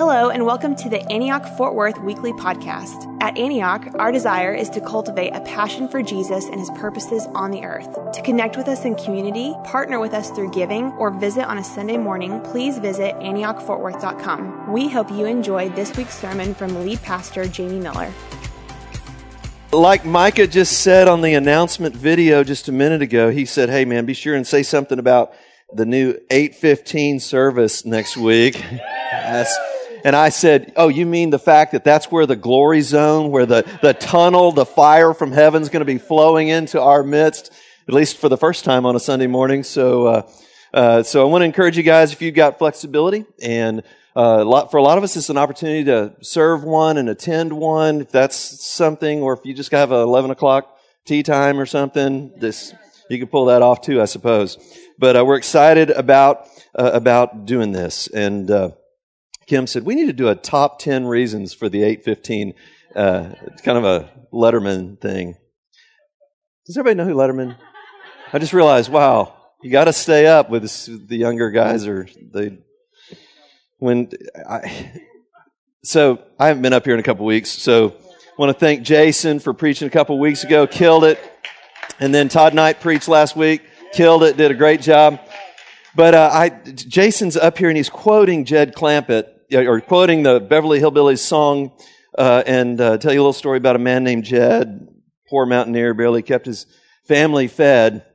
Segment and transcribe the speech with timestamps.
[0.00, 3.14] Hello, and welcome to the Antioch Fort Worth Weekly Podcast.
[3.20, 7.50] At Antioch, our desire is to cultivate a passion for Jesus and his purposes on
[7.50, 7.98] the earth.
[8.14, 11.62] To connect with us in community, partner with us through giving, or visit on a
[11.62, 14.72] Sunday morning, please visit AntiochFortWorth.com.
[14.72, 18.10] We hope you enjoy this week's sermon from lead pastor Jamie Miller.
[19.70, 23.84] Like Micah just said on the announcement video just a minute ago, he said, Hey
[23.84, 25.34] man, be sure and say something about
[25.74, 28.64] the new 815 service next week.
[30.04, 33.46] And I said, Oh, you mean the fact that that's where the glory zone, where
[33.46, 37.52] the, the tunnel, the fire from heaven is going to be flowing into our midst,
[37.88, 39.62] at least for the first time on a Sunday morning.
[39.62, 40.30] So, uh,
[40.72, 43.82] uh, so I want to encourage you guys if you've got flexibility and
[44.16, 47.08] uh, a lot, for a lot of us, it's an opportunity to serve one and
[47.08, 48.00] attend one.
[48.00, 52.32] If that's something, or if you just have a 11 o'clock tea time or something,
[52.36, 52.74] this,
[53.08, 54.58] you can pull that off too, I suppose.
[54.98, 58.08] But uh, we're excited about, uh, about doing this.
[58.08, 58.70] And, uh,
[59.50, 62.54] Kim said, we need to do a top 10 reasons for the 815.
[62.94, 65.34] Uh, it's kind of a Letterman thing.
[66.66, 67.56] Does everybody know who Letterman?
[68.32, 70.62] I just realized, wow, you got to stay up with
[71.08, 72.58] the younger guys or they,
[73.78, 74.12] when
[74.48, 75.02] I,
[75.82, 77.50] so I haven't been up here in a couple weeks.
[77.50, 77.96] So
[78.38, 81.18] want to thank Jason for preaching a couple weeks ago, killed it.
[81.98, 85.18] And then Todd Knight preached last week, killed it, did a great job.
[85.96, 90.80] But uh, I, Jason's up here and he's quoting Jed Clampett or quoting the Beverly
[90.80, 91.72] Hillbillies song,
[92.16, 94.88] uh, and uh, tell you a little story about a man named Jed,
[95.28, 96.66] poor mountaineer, barely kept his
[97.06, 98.06] family fed.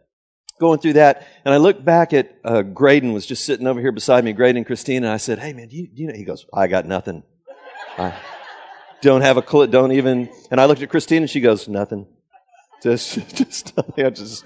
[0.58, 3.92] Going through that, and I looked back at uh, Graydon was just sitting over here
[3.92, 5.08] beside me, Graydon and Christina.
[5.08, 7.24] And I said, "Hey, man, do you, do you know?" He goes, "I got nothing.
[7.98, 8.14] I
[9.02, 9.68] don't have a clue.
[9.68, 12.08] Don't even." And I looked at Christina, and she goes, "Nothing.
[12.82, 14.14] Just, just nothing.
[14.14, 14.46] Just."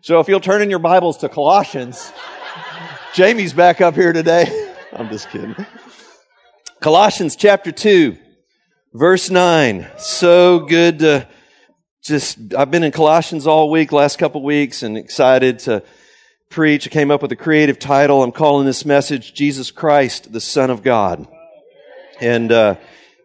[0.00, 2.10] So if you'll turn in your Bibles to Colossians,
[3.12, 4.70] Jamie's back up here today.
[4.94, 5.56] I'm just kidding.
[6.80, 8.18] Colossians chapter 2,
[8.92, 9.86] verse 9.
[9.96, 11.28] So good to
[12.02, 15.82] just, I've been in Colossians all week, last couple weeks, and excited to
[16.50, 16.86] preach.
[16.86, 18.22] I came up with a creative title.
[18.22, 21.26] I'm calling this message Jesus Christ, the Son of God.
[22.20, 22.76] And uh,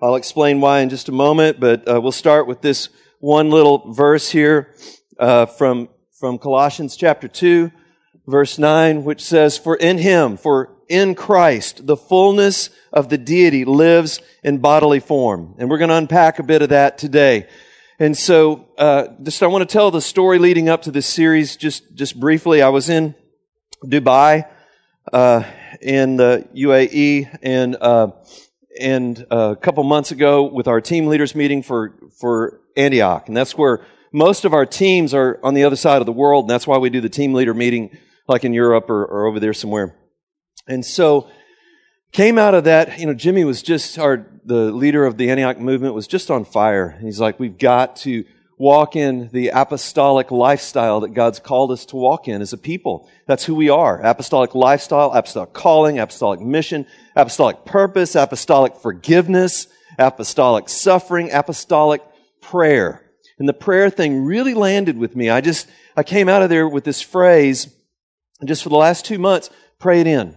[0.01, 2.87] I'll explain why in just a moment, but uh, we'll start with this
[3.19, 4.73] one little verse here
[5.19, 7.71] uh, from, from Colossians chapter 2,
[8.25, 13.65] verse 9, which says, For in him, for in Christ, the fullness of the deity
[13.65, 15.55] lives in bodily form.
[15.57, 17.47] And we're going to unpack a bit of that today.
[17.99, 21.55] And so, uh, just I want to tell the story leading up to this series
[21.55, 22.61] just, just briefly.
[22.61, 23.15] I was in
[23.83, 24.47] Dubai,
[25.11, 25.43] uh,
[25.81, 28.11] in the UAE and, uh,
[28.79, 33.27] and uh, a couple months ago with our team leaders meeting for, for Antioch.
[33.27, 36.45] And that's where most of our teams are on the other side of the world.
[36.45, 39.39] And that's why we do the team leader meeting like in Europe or, or over
[39.39, 39.96] there somewhere.
[40.67, 41.29] And so
[42.11, 45.59] came out of that, you know, Jimmy was just our, the leader of the Antioch
[45.59, 46.97] movement was just on fire.
[47.01, 48.25] He's like, we've got to
[48.57, 53.07] walk in the apostolic lifestyle that God's called us to walk in as a people.
[53.27, 54.01] That's who we are.
[54.01, 59.67] Apostolic lifestyle, apostolic calling, apostolic mission, apostolic purpose, apostolic forgiveness,
[59.99, 62.01] apostolic suffering, apostolic
[62.41, 63.03] prayer.
[63.37, 65.29] And the prayer thing really landed with me.
[65.29, 67.67] I just, I came out of there with this phrase,
[68.39, 70.35] and just for the last two months, pray it in.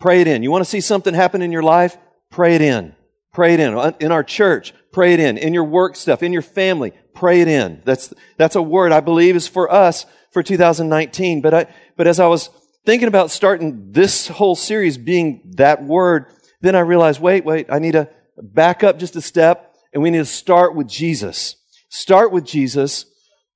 [0.00, 0.42] Pray it in.
[0.42, 1.96] You want to see something happen in your life?
[2.30, 2.94] Pray it in.
[3.32, 3.76] Pray it in.
[3.76, 5.38] Uh, in our church, pray it in.
[5.38, 7.82] In your work stuff, in your family, pray it in.
[7.84, 11.42] That's, that's a word I believe is for us for 2019.
[11.42, 11.66] But I,
[11.96, 12.50] but as I was
[12.84, 16.26] thinking about starting this whole series being that word,
[16.60, 18.08] then I realized, wait, wait, I need to
[18.42, 21.56] back up just a step and we need to start with Jesus.
[21.88, 23.04] Start with Jesus,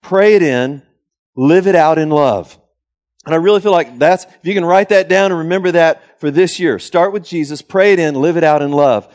[0.02, 0.82] pray it in,
[1.36, 2.58] live it out in love.
[3.26, 6.20] And I really feel like that's, if you can write that down and remember that
[6.20, 9.12] for this year, start with Jesus, pray it in, live it out in love.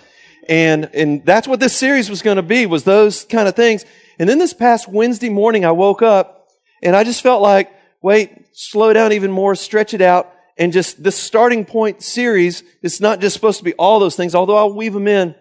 [0.47, 3.85] And, and that's what this series was going to be, was those kind of things.
[4.17, 6.47] And then this past Wednesday morning, I woke up
[6.81, 7.71] and I just felt like,
[8.01, 10.33] wait, slow down even more, stretch it out.
[10.57, 14.33] And just this starting point series, it's not just supposed to be all those things,
[14.33, 15.35] although I'll weave them in,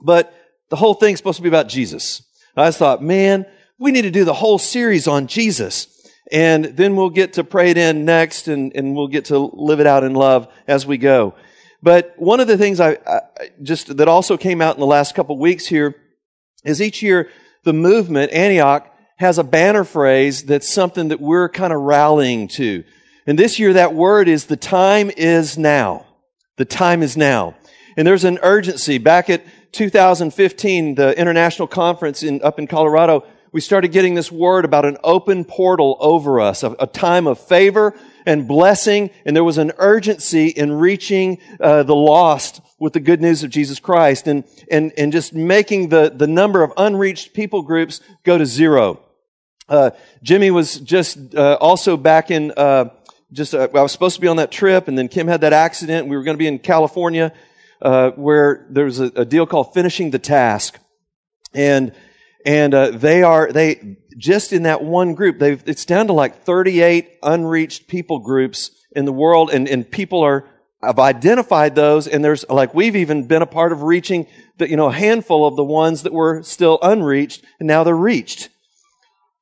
[0.00, 0.34] but
[0.70, 2.22] the whole thing's supposed to be about Jesus.
[2.56, 3.46] I just thought, man,
[3.78, 5.97] we need to do the whole series on Jesus.
[6.30, 9.80] And then we'll get to pray it in next and, and we'll get to live
[9.80, 11.34] it out in love as we go.
[11.82, 13.20] But one of the things I, I
[13.62, 15.94] just, that also came out in the last couple weeks here
[16.64, 17.30] is each year
[17.64, 22.84] the movement, Antioch, has a banner phrase that's something that we're kind of rallying to.
[23.26, 26.06] And this year that word is the time is now.
[26.56, 27.56] The time is now.
[27.96, 28.98] And there's an urgency.
[28.98, 34.64] Back at 2015, the international conference in, up in Colorado, we started getting this word
[34.64, 37.94] about an open portal over us, a, a time of favor
[38.26, 43.20] and blessing, and there was an urgency in reaching uh, the lost with the good
[43.20, 47.62] news of Jesus Christ and, and, and just making the, the number of unreached people
[47.62, 49.00] groups go to zero.
[49.68, 49.90] Uh,
[50.22, 52.90] Jimmy was just uh, also back in, uh,
[53.32, 55.52] just, uh, I was supposed to be on that trip and then Kim had that
[55.52, 56.06] accident.
[56.06, 57.32] We were going to be in California,
[57.82, 60.78] uh, where there was a, a, deal called finishing the task.
[61.54, 61.92] And,
[62.48, 66.44] and, uh, they are, they, just in that one group, they've, it's down to like
[66.44, 70.48] 38 unreached people groups in the world and, and people are,
[70.82, 74.76] have identified those and there's like we've even been a part of reaching the, you
[74.76, 78.48] know, a handful of the ones that were still unreached and now they're reached.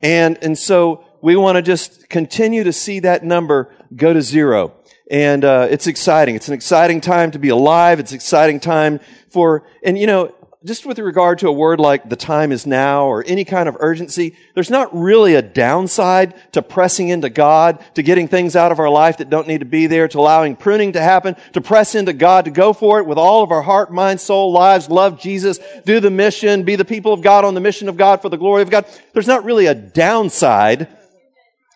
[0.03, 4.75] And, and so we want to just continue to see that number go to zero.
[5.08, 6.35] And, uh, it's exciting.
[6.35, 8.00] It's an exciting time to be alive.
[8.00, 8.99] It's exciting time
[9.29, 10.35] for, and you know,
[10.66, 13.76] just with regard to a word like the time is now or any kind of
[13.78, 18.80] urgency, there's not really a downside to pressing into God, to getting things out of
[18.80, 21.94] our life that don't need to be there, to allowing pruning to happen, to press
[21.94, 25.20] into God, to go for it with all of our heart, mind, soul, lives, love
[25.20, 28.28] Jesus, do the mission, be the people of God on the mission of God for
[28.28, 28.86] the glory of God.
[29.12, 30.88] There's not really a downside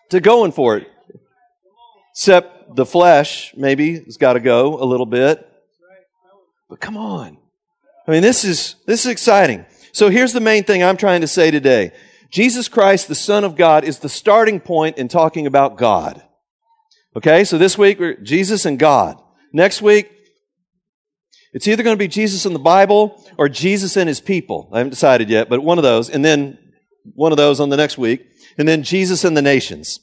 [0.09, 0.87] to going for it.
[2.11, 5.47] Except the flesh, maybe, has got to go a little bit.
[6.69, 7.40] But come on.
[8.11, 9.65] I mean, this is, this is exciting.
[9.93, 11.93] So here's the main thing I'm trying to say today.
[12.29, 16.21] Jesus Christ, the Son of God, is the starting point in talking about God.
[17.15, 19.17] Okay, so this week we're Jesus and God.
[19.53, 20.11] Next week,
[21.53, 24.69] it's either going to be Jesus and the Bible or Jesus and his people.
[24.73, 26.09] I haven't decided yet, but one of those.
[26.09, 26.57] And then
[27.15, 28.27] one of those on the next week.
[28.57, 30.01] And then Jesus and the nations.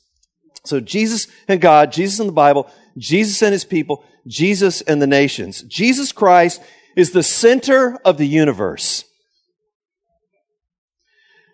[0.64, 5.06] So Jesus and God, Jesus and the Bible, Jesus and his people, Jesus and the
[5.06, 5.60] nations.
[5.60, 6.62] Jesus Christ
[6.96, 9.04] is the center of the universe.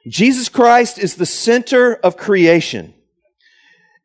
[0.06, 2.94] Jesus Christ is the center of creation.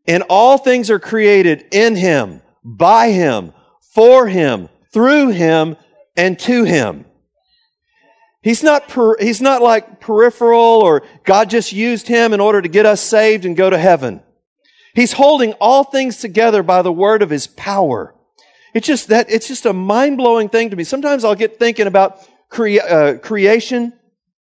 [0.08, 3.54] And all things are created in Him, by Him,
[3.94, 5.76] for Him, through Him,
[6.16, 7.06] and to Him.
[8.42, 12.70] He's not, per, he's not like peripheral or God just used Him in order to
[12.70, 14.22] get us saved and go to heaven.
[14.96, 18.16] He's holding all things together by the word of His power.
[18.74, 20.84] It's just that, it's just a mind blowing thing to me.
[20.84, 22.20] Sometimes I'll get thinking about
[22.50, 23.94] crea- uh, creation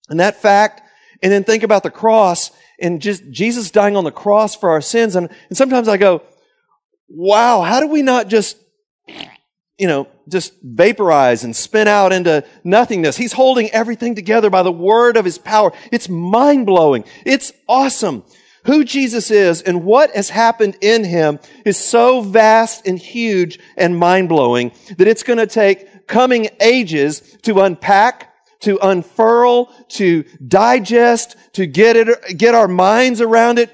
[0.10, 0.82] and that fact,
[1.22, 4.82] and then think about the cross and just Jesus dying on the cross for our
[4.82, 5.16] sins.
[5.16, 6.22] And, and sometimes I go,
[7.08, 8.58] wow, how do we not just,
[9.78, 13.16] you know, just vaporize and spin out into nothingness?
[13.16, 15.72] He's holding everything together by the word of his power.
[15.92, 17.04] It's mind blowing.
[17.26, 18.24] It's awesome
[18.66, 23.98] who Jesus is and what has happened in him is so vast and huge and
[23.98, 31.36] mind blowing that it's going to take coming ages to unpack, to unfurl, to digest,
[31.54, 33.70] to get it, get our minds around it.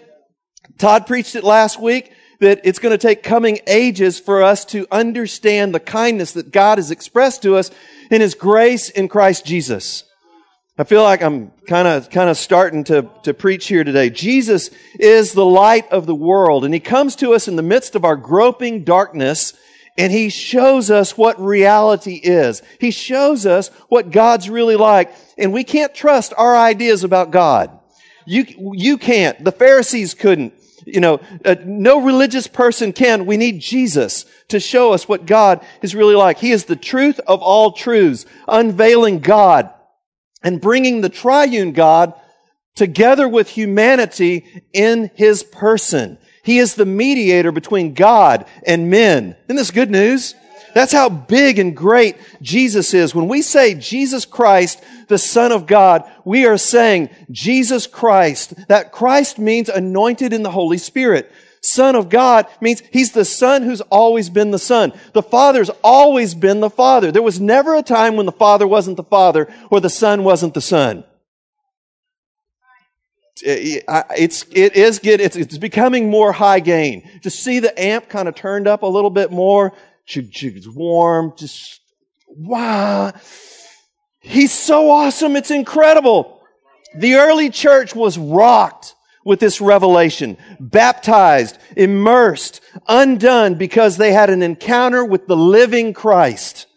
[0.77, 4.87] Todd preached it last week that it's going to take coming ages for us to
[4.91, 7.69] understand the kindness that God has expressed to us
[8.09, 10.08] in His grace in Christ Jesus.
[10.79, 14.09] I feel like I'm kind of, kind of starting to, to preach here today.
[14.09, 17.95] Jesus is the light of the world and he comes to us in the midst
[17.95, 19.55] of our groping darkness
[19.97, 22.61] and he shows us what reality is.
[22.79, 27.77] He shows us what God's really like and we can't trust our ideas about God.
[28.25, 29.43] You, you can't.
[29.43, 30.53] The Pharisees couldn't.
[30.85, 33.25] You know, uh, no religious person can.
[33.25, 36.37] We need Jesus to show us what God is really like.
[36.37, 39.73] He is the truth of all truths, unveiling God
[40.43, 42.13] and bringing the triune God
[42.75, 46.17] together with humanity in his person.
[46.43, 49.35] He is the mediator between God and men.
[49.45, 50.35] Isn't this good news?
[50.73, 53.15] That's how big and great Jesus is.
[53.15, 58.53] When we say Jesus Christ, the Son of God, we are saying Jesus Christ.
[58.67, 61.31] That Christ means anointed in the Holy Spirit.
[61.61, 64.93] Son of God means He's the Son who's always been the Son.
[65.13, 67.11] The Father's always been the Father.
[67.11, 70.53] There was never a time when the Father wasn't the Father or the Son wasn't
[70.53, 71.03] the Son.
[73.41, 75.21] It's, it is good.
[75.21, 77.09] It's, it's becoming more high gain.
[77.23, 79.73] To see the amp kind of turned up a little bit more.
[80.07, 81.33] It's warm.
[81.37, 81.79] Just,
[82.27, 83.13] wow.
[84.19, 85.35] He's so awesome.
[85.35, 86.41] It's incredible.
[86.95, 94.41] The early church was rocked with this revelation, baptized, immersed, undone because they had an
[94.41, 96.67] encounter with the living Christ.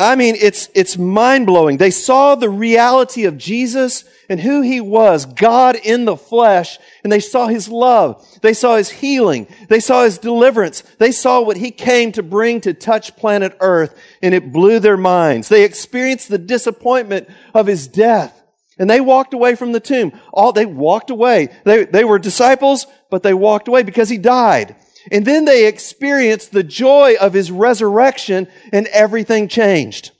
[0.00, 1.76] I mean, it's, it's mind blowing.
[1.76, 7.12] They saw the reality of Jesus and who he was, God in the flesh, and
[7.12, 8.26] they saw his love.
[8.40, 9.46] They saw his healing.
[9.68, 10.82] They saw his deliverance.
[10.98, 14.96] They saw what he came to bring to touch planet earth, and it blew their
[14.96, 15.50] minds.
[15.50, 18.39] They experienced the disappointment of his death.
[18.80, 20.18] And they walked away from the tomb.
[20.32, 21.50] All, they walked away.
[21.64, 24.74] They, they were disciples, but they walked away because he died.
[25.12, 30.12] And then they experienced the joy of his resurrection and everything changed.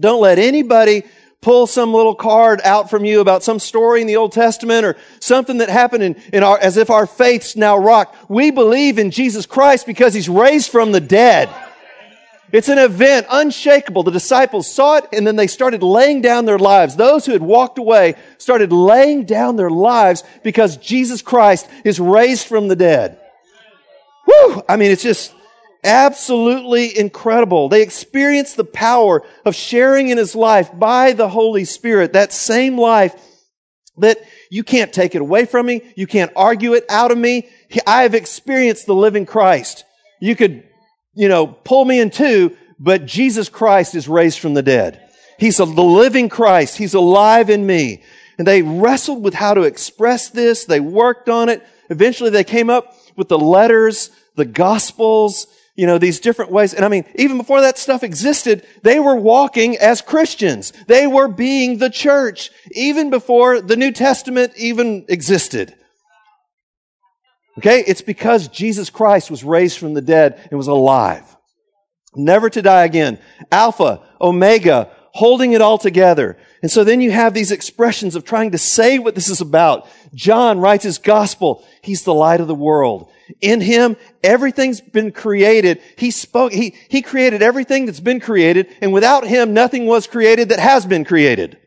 [0.00, 1.02] Don't let anybody
[1.42, 4.96] pull some little card out from you about some story in the Old Testament or
[5.20, 8.30] something that happened in, in our, as if our faith's now rocked.
[8.30, 11.50] We believe in Jesus Christ because he's raised from the dead.
[12.52, 14.02] It's an event unshakable.
[14.02, 16.96] The disciples saw it and then they started laying down their lives.
[16.96, 22.46] Those who had walked away started laying down their lives because Jesus Christ is raised
[22.46, 23.18] from the dead.
[24.26, 24.62] Whew!
[24.68, 25.34] I mean, it's just
[25.82, 27.70] absolutely incredible.
[27.70, 32.12] They experienced the power of sharing in his life by the Holy Spirit.
[32.12, 33.14] That same life
[33.96, 34.18] that
[34.50, 35.90] you can't take it away from me.
[35.96, 37.48] You can't argue it out of me.
[37.86, 39.84] I have experienced the living Christ.
[40.20, 40.64] You could
[41.14, 45.00] you know, pull me in two, but Jesus Christ is raised from the dead.
[45.38, 46.76] He's a, the living Christ.
[46.76, 48.02] He's alive in me.
[48.38, 50.64] And they wrestled with how to express this.
[50.64, 51.66] They worked on it.
[51.90, 56.74] Eventually they came up with the letters, the gospels, you know, these different ways.
[56.74, 60.72] And I mean, even before that stuff existed, they were walking as Christians.
[60.86, 65.74] They were being the church, even before the New Testament even existed.
[67.58, 67.84] Okay?
[67.86, 71.24] It's because Jesus Christ was raised from the dead and was alive.
[72.14, 73.18] Never to die again.
[73.50, 76.38] Alpha, Omega, holding it all together.
[76.62, 79.88] And so then you have these expressions of trying to say what this is about.
[80.14, 81.66] John writes his gospel.
[81.82, 83.10] He's the light of the world.
[83.40, 85.80] In him, everything's been created.
[85.96, 88.68] He spoke, he, he created everything that's been created.
[88.80, 91.58] And without him, nothing was created that has been created.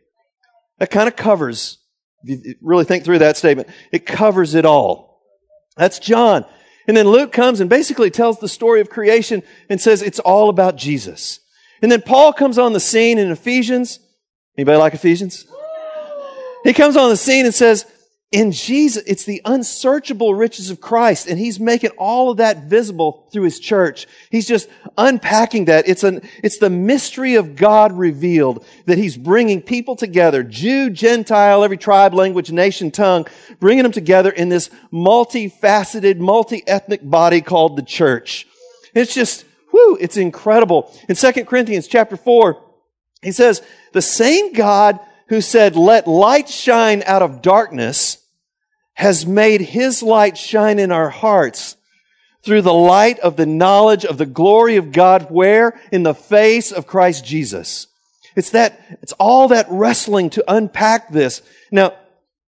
[0.80, 1.78] That kind of covers,
[2.24, 5.15] if you really think through that statement, it covers it all.
[5.78, 6.46] That's John.
[6.88, 10.50] And then Luke comes and basically tells the story of creation and says it's all
[10.50, 11.40] about Jesus.
[11.82, 14.00] And then Paul comes on the scene in Ephesians.
[14.58, 15.46] Anybody like Ephesians?
[16.64, 17.86] He comes on the scene and says,
[18.36, 23.30] in Jesus, it's the unsearchable riches of Christ, and He's making all of that visible
[23.32, 24.08] through His church.
[24.30, 25.88] He's just unpacking that.
[25.88, 31.64] It's an, it's the mystery of God revealed that He's bringing people together, Jew, Gentile,
[31.64, 33.26] every tribe, language, nation, tongue,
[33.62, 38.48] bringing them together in this multifaceted, multi-ethnic body called the church.
[38.94, 40.94] It's just, whoo, it's incredible.
[41.08, 42.62] In 2 Corinthians chapter 4,
[43.22, 43.62] he says,
[43.94, 45.00] the same God
[45.30, 48.24] who said, let light shine out of darkness
[48.96, 51.78] has made his light shine in our hearts
[52.44, 55.80] through the light of the knowledge of the glory of God where?
[55.92, 57.88] In the face of Christ Jesus.
[58.36, 61.42] It's that, it's all that wrestling to unpack this.
[61.72, 61.94] Now,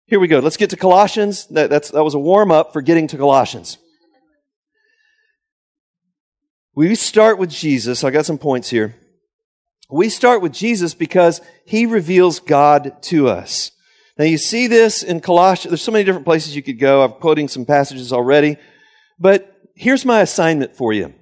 [0.05, 0.39] here we go.
[0.39, 1.45] Let's get to Colossians.
[1.47, 3.77] That, that was a warm up for getting to Colossians.
[6.73, 8.03] We start with Jesus.
[8.03, 8.95] I got some points here.
[9.89, 13.71] We start with Jesus because he reveals God to us.
[14.17, 15.71] Now you see this in Colossians.
[15.71, 17.03] There's so many different places you could go.
[17.03, 18.57] I'm quoting some passages already.
[19.19, 21.13] But here's my assignment for you.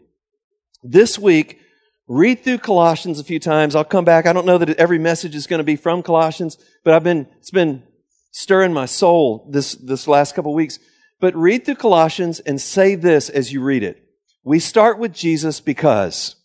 [0.84, 1.60] This week,
[2.08, 3.76] read through Colossians a few times.
[3.76, 4.26] I'll come back.
[4.26, 7.28] I don't know that every message is going to be from Colossians, but I've been,
[7.38, 7.84] it's been
[8.32, 10.80] stirring my soul this, this last couple weeks.
[11.20, 14.04] But read through Colossians and say this as you read it.
[14.44, 16.36] We start with Jesus because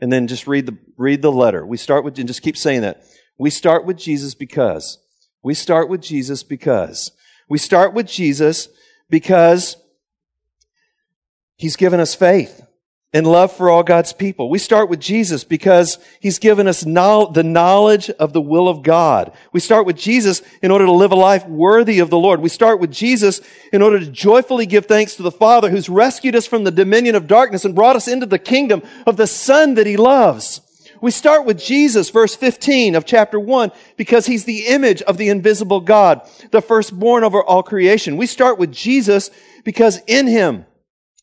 [0.00, 1.64] and then just read the, read the letter.
[1.64, 3.02] We start with, and just keep saying that.
[3.38, 4.98] We start with Jesus because.
[5.42, 7.12] We start with Jesus because.
[7.48, 8.68] We start with Jesus
[9.08, 9.76] because
[11.56, 12.62] He's given us faith
[13.12, 14.48] and love for all God's people.
[14.48, 18.82] We start with Jesus because He's given us no, the knowledge of the will of
[18.82, 19.32] God.
[19.52, 22.40] We start with Jesus in order to live a life worthy of the Lord.
[22.40, 23.40] We start with Jesus
[23.72, 27.16] in order to joyfully give thanks to the Father who's rescued us from the dominion
[27.16, 30.60] of darkness and brought us into the kingdom of the Son that He loves.
[31.00, 35.28] We start with Jesus, verse 15 of chapter 1, because He's the image of the
[35.28, 38.16] invisible God, the firstborn over all creation.
[38.16, 39.30] We start with Jesus
[39.64, 40.66] because in Him,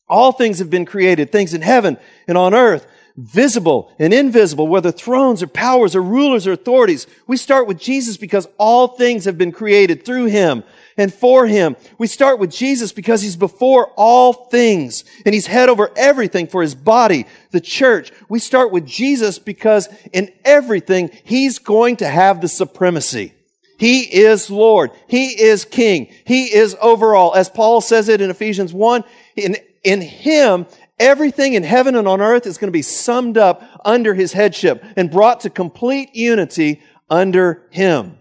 [0.10, 4.92] all things have been created, things in heaven and on earth, visible and invisible, whether
[4.92, 7.08] thrones or powers or rulers or authorities.
[7.26, 10.64] We start with Jesus because all things have been created through him
[10.98, 11.76] and for him.
[11.98, 16.62] We start with Jesus because he's before all things and he's head over everything for
[16.62, 18.12] his body, the church.
[18.28, 23.34] We start with Jesus because in everything he's going to have the supremacy.
[23.78, 24.92] He is Lord.
[25.08, 26.12] He is King.
[26.26, 27.36] He is overall.
[27.36, 29.04] As Paul says it in Ephesians 1,
[29.36, 30.66] in in Him,
[31.00, 34.84] everything in heaven and on earth is going to be summed up under His headship
[34.96, 38.18] and brought to complete unity under Him.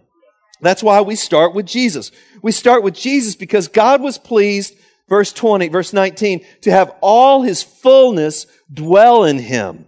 [0.61, 2.11] That's why we start with Jesus.
[2.43, 4.75] We start with Jesus because God was pleased,
[5.09, 9.87] verse 20, verse 19, to have all His fullness dwell in Him.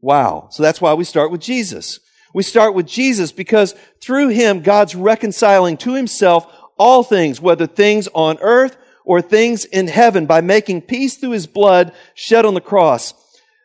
[0.00, 0.48] Wow.
[0.50, 2.00] So that's why we start with Jesus.
[2.34, 6.46] We start with Jesus because through Him, God's reconciling to Himself
[6.78, 11.46] all things, whether things on earth or things in heaven by making peace through his
[11.46, 13.14] blood shed on the cross.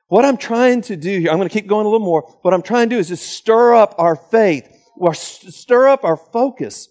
[0.07, 2.21] What I'm trying to do here, I'm going to keep going a little more.
[2.41, 4.67] What I'm trying to do is just stir up our faith,
[4.99, 6.89] or stir up our focus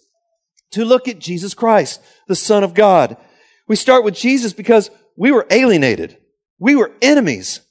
[0.71, 3.17] to look at Jesus Christ, the Son of God.
[3.67, 6.17] We start with Jesus because we were alienated.
[6.59, 7.61] We were enemies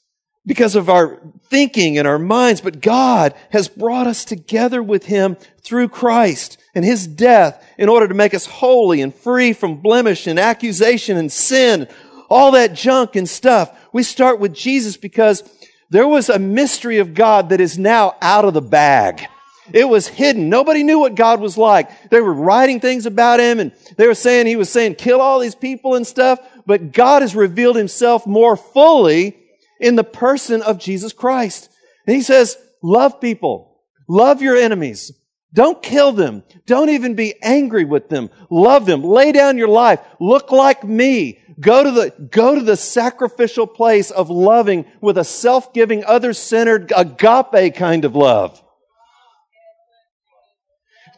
[0.46, 5.36] because of our thinking and our minds, but God has brought us together with Him
[5.62, 10.26] through Christ and His death in order to make us holy and free from blemish
[10.26, 11.88] and accusation and sin,
[12.30, 13.76] all that junk and stuff.
[13.92, 15.42] We start with Jesus because
[15.90, 19.26] there was a mystery of God that is now out of the bag.
[19.72, 20.48] It was hidden.
[20.48, 22.10] Nobody knew what God was like.
[22.10, 25.40] They were writing things about him and they were saying he was saying kill all
[25.40, 29.36] these people and stuff, but God has revealed himself more fully
[29.80, 31.70] in the person of Jesus Christ.
[32.06, 33.80] And he says, love people.
[34.08, 35.12] Love your enemies.
[35.52, 36.42] Don't kill them.
[36.66, 38.30] Don't even be angry with them.
[38.50, 39.02] Love them.
[39.02, 40.00] Lay down your life.
[40.20, 41.40] Look like me.
[41.58, 47.74] Go to the, go to the sacrificial place of loving with a self-giving, other-centered, agape
[47.74, 48.62] kind of love.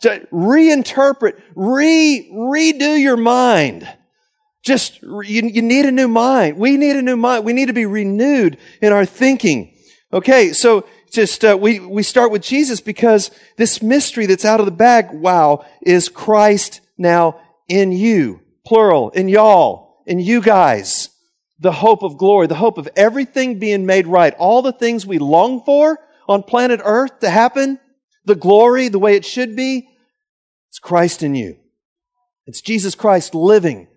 [0.01, 3.89] To reinterpret, re, redo your mind.
[4.63, 6.59] Just, you, you need a new mind.
[6.59, 7.45] We need a new mind.
[7.45, 9.75] We need to be renewed in our thinking.
[10.13, 14.67] Okay, so just, uh, we, we start with Jesus because this mystery that's out of
[14.67, 18.41] the bag, wow, is Christ now in you.
[18.67, 21.11] Plural, in y'all, in you guys.
[21.61, 24.35] The hope of glory, the hope of everything being made right.
[24.35, 27.81] All the things we long for on planet earth to happen,
[28.29, 29.89] the glory, the way it should be,
[30.69, 31.57] it's Christ in you.
[32.47, 33.89] It's Jesus Christ living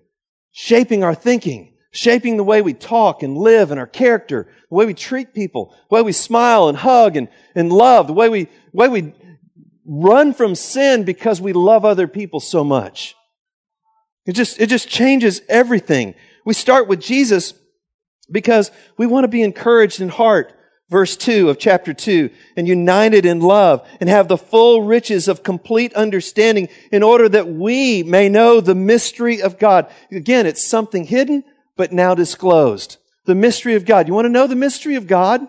[0.51, 4.85] shaping our thinking, shaping the way we talk and live and our character, the way
[4.85, 8.47] we treat people, the way we smile and hug and, and love, the way we,
[8.73, 9.13] way we
[9.85, 13.15] run from sin because we love other people so much.
[14.25, 16.13] It just, it just changes everything.
[16.45, 17.53] We start with Jesus
[18.29, 20.53] because we want to be encouraged in heart
[20.91, 25.41] verse 2 of chapter 2, and united in love and have the full riches of
[25.41, 29.89] complete understanding in order that we may know the mystery of God.
[30.12, 31.45] Again, it's something hidden,
[31.77, 32.97] but now disclosed.
[33.25, 34.08] The mystery of God.
[34.08, 35.47] You want to know the mystery of God?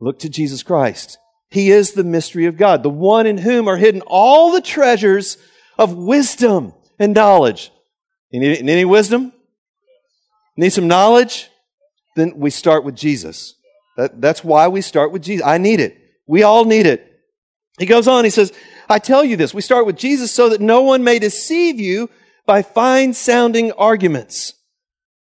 [0.00, 1.18] Look to Jesus Christ.
[1.50, 5.36] He is the mystery of God, the one in whom are hidden all the treasures
[5.76, 7.70] of wisdom and knowledge.
[8.32, 9.32] Need, any wisdom?
[10.56, 11.50] Need some knowledge?
[12.16, 13.56] Then we start with Jesus.
[13.96, 15.46] That, that's why we start with Jesus.
[15.46, 15.96] I need it.
[16.26, 17.06] We all need it.
[17.78, 18.52] He goes on, he says,
[18.88, 19.54] I tell you this.
[19.54, 22.10] We start with Jesus so that no one may deceive you
[22.44, 24.54] by fine sounding arguments.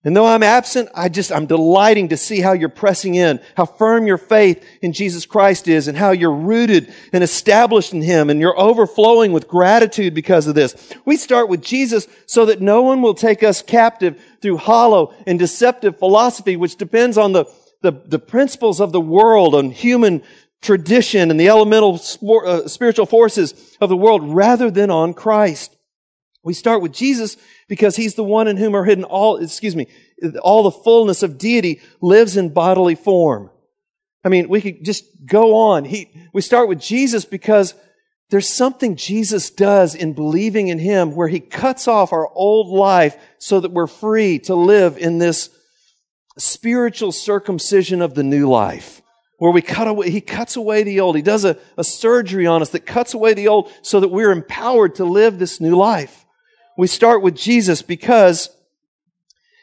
[0.03, 3.65] And though I'm absent, I just, I'm delighting to see how you're pressing in, how
[3.65, 8.29] firm your faith in Jesus Christ is, and how you're rooted and established in Him,
[8.29, 10.93] and you're overflowing with gratitude because of this.
[11.03, 15.37] We start with Jesus so that no one will take us captive through hollow and
[15.37, 17.45] deceptive philosophy, which depends on the
[17.81, 20.23] the, the principles of the world and human
[20.61, 21.99] tradition and the elemental
[22.45, 25.75] uh, spiritual forces of the world rather than on Christ.
[26.43, 27.37] We start with Jesus
[27.67, 29.87] because he's the one in whom are hidden all, excuse me,
[30.41, 33.51] all the fullness of deity lives in bodily form.
[34.23, 35.85] I mean, we could just go on.
[35.85, 37.73] He, we start with Jesus because
[38.29, 43.15] there's something Jesus does in believing in him where he cuts off our old life
[43.37, 45.49] so that we're free to live in this
[46.37, 49.01] spiritual circumcision of the new life
[49.37, 51.15] where we cut away, he cuts away the old.
[51.15, 54.31] He does a, a surgery on us that cuts away the old so that we're
[54.31, 56.25] empowered to live this new life.
[56.77, 58.49] We start with Jesus because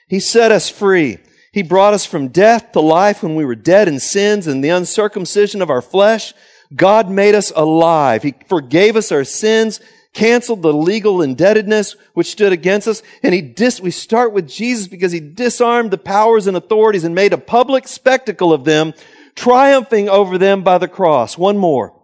[0.09, 1.19] he set us free.
[1.53, 4.71] He brought us from death to life when we were dead in sins and the
[4.71, 6.35] uncircumcision of our flesh.
[6.75, 8.23] God made us alive.
[8.23, 9.81] He forgave us our sins
[10.15, 13.03] canceled the legal indebtedness which stood against us.
[13.23, 17.15] And he dis, we start with Jesus because he disarmed the powers and authorities and
[17.15, 18.95] made a public spectacle of them,
[19.35, 21.37] triumphing over them by the cross.
[21.37, 22.01] One more.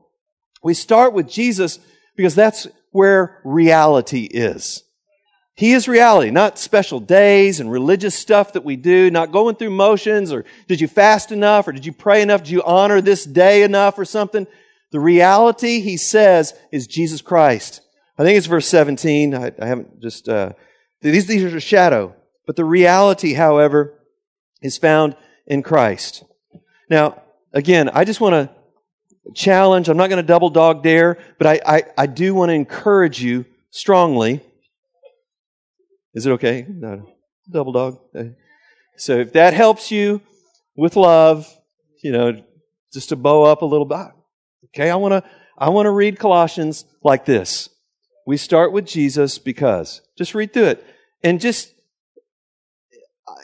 [0.62, 1.78] We start with Jesus
[2.16, 4.82] because that's where reality is.
[5.54, 9.70] He is reality, not special days and religious stuff that we do, not going through
[9.70, 12.42] motions or did you fast enough or did you pray enough?
[12.42, 14.46] Did you honor this day enough or something?
[14.90, 17.82] The reality, he says, is Jesus Christ.
[18.20, 19.34] I think it's verse 17.
[19.34, 20.52] I, I haven't just, uh,
[21.00, 22.14] these, these are a shadow.
[22.46, 23.98] But the reality, however,
[24.60, 26.24] is found in Christ.
[26.90, 27.22] Now,
[27.54, 29.88] again, I just want to challenge.
[29.88, 33.22] I'm not going to double dog dare, but I, I, I do want to encourage
[33.22, 34.42] you strongly.
[36.12, 36.66] Is it okay?
[36.68, 37.08] No,
[37.50, 38.00] double dog.
[38.98, 40.20] So if that helps you
[40.76, 41.48] with love,
[42.02, 42.44] you know,
[42.92, 44.08] just to bow up a little bit.
[44.66, 47.70] Okay, I want to I want to read Colossians like this.
[48.30, 50.02] We start with Jesus because.
[50.16, 50.86] Just read through it.
[51.24, 51.74] And just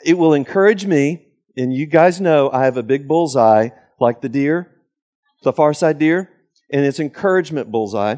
[0.05, 4.29] it will encourage me, and you guys know I have a big bullseye like the
[4.29, 4.71] deer,
[5.43, 6.31] the far side deer,
[6.71, 8.15] and it's encouragement bullseye.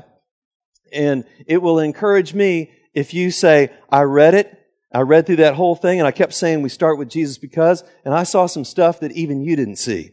[0.93, 4.55] And it will encourage me if you say, I read it,
[4.93, 7.83] I read through that whole thing, and I kept saying we start with Jesus because,
[8.05, 10.11] and I saw some stuff that even you didn't see.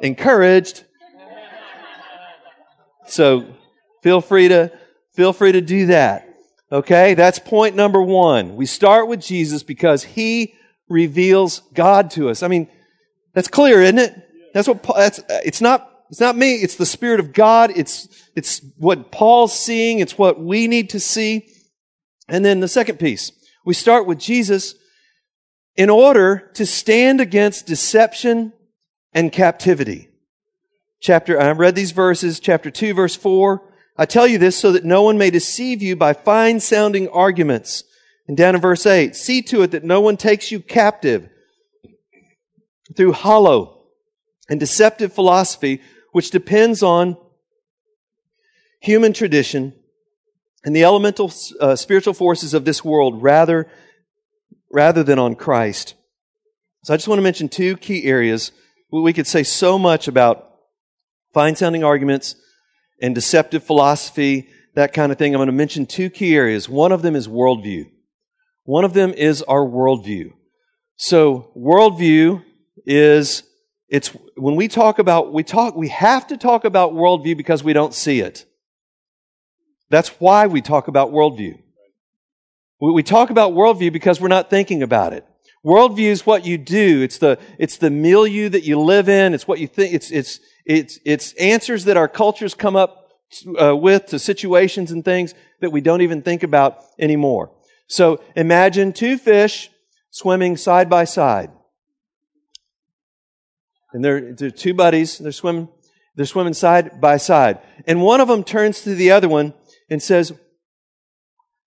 [0.00, 0.84] Encouraged.
[3.08, 3.44] So
[4.02, 4.72] feel free to,
[5.12, 6.24] feel free to do that.
[6.70, 8.54] Okay, that's point number one.
[8.54, 10.54] We start with Jesus because he
[10.88, 12.42] reveals God to us.
[12.42, 12.68] I mean,
[13.32, 14.14] that's clear, isn't it?
[14.52, 15.20] That's what that's.
[15.28, 15.90] It's not.
[16.10, 16.54] It's not me.
[16.56, 17.72] It's the Spirit of God.
[17.74, 20.00] It's it's what Paul's seeing.
[20.00, 21.46] It's what we need to see.
[22.28, 23.32] And then the second piece,
[23.64, 24.74] we start with Jesus
[25.76, 28.52] in order to stand against deception
[29.12, 30.08] and captivity.
[31.00, 31.40] Chapter.
[31.40, 32.40] I read these verses.
[32.40, 33.67] Chapter two, verse four.
[33.98, 37.82] I tell you this so that no one may deceive you by fine sounding arguments.
[38.28, 41.28] And down in verse 8, see to it that no one takes you captive
[42.96, 43.82] through hollow
[44.48, 45.80] and deceptive philosophy,
[46.12, 47.16] which depends on
[48.80, 49.74] human tradition
[50.64, 53.68] and the elemental uh, spiritual forces of this world rather,
[54.70, 55.94] rather than on Christ.
[56.84, 58.52] So I just want to mention two key areas.
[58.90, 60.50] Where we could say so much about
[61.34, 62.36] fine sounding arguments
[63.00, 65.34] and deceptive philosophy, that kind of thing.
[65.34, 66.68] I'm going to mention two key areas.
[66.68, 67.90] One of them is worldview.
[68.64, 70.32] One of them is our worldview.
[70.96, 72.44] So worldview
[72.84, 73.42] is,
[73.88, 77.72] it's, when we talk about, we talk, we have to talk about worldview because we
[77.72, 78.44] don't see it.
[79.90, 81.58] That's why we talk about worldview.
[82.80, 85.26] We talk about worldview because we're not thinking about it.
[85.64, 87.02] Worldview is what you do.
[87.02, 89.34] It's the, it's the milieu that you live in.
[89.34, 89.92] It's what you think.
[89.94, 93.10] It's, it's, it's, it's answers that our cultures come up
[93.60, 97.50] uh, with to situations and things that we don't even think about anymore.
[97.88, 99.70] So imagine two fish
[100.10, 101.50] swimming side by side.
[103.94, 105.16] And they're, they're two buddies.
[105.16, 105.68] They're swimming,
[106.14, 107.60] they're swimming side by side.
[107.86, 109.54] And one of them turns to the other one
[109.88, 110.32] and says,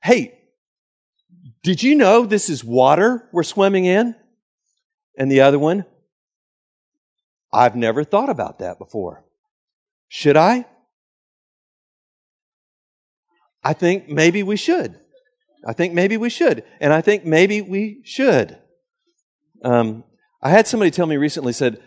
[0.04, 0.38] Hey,
[1.64, 4.16] did you know this is water we're swimming in?
[5.18, 5.86] And the other one,
[7.54, 9.26] I've never thought about that before.
[10.08, 10.66] Should I?
[13.64, 15.00] I think maybe we should.
[15.66, 16.64] I think maybe we should.
[16.80, 18.58] And I think maybe we should.
[19.64, 20.04] Um,
[20.42, 21.82] I had somebody tell me recently, said,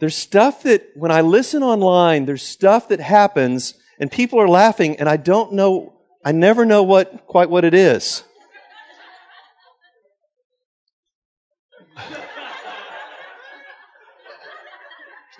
[0.00, 4.96] there's stuff that when I listen online, there's stuff that happens and people are laughing
[4.98, 8.24] and I don't know, I never know what, quite what it is.